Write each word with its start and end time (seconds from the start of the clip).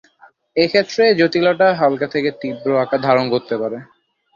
এক্ষেত্রে 0.55 1.03
জটিলতা 1.19 1.67
হালকা 1.79 2.07
থেকে 2.07 2.29
তীব্র 2.41 2.69
আকার 2.83 2.99
ধারণ 3.01 3.25
করতে 3.33 3.55
পারে। 3.61 3.77